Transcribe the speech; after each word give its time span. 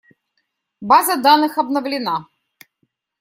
База 0.81 1.17
данных 1.17 1.59
обновлена. 1.59 2.17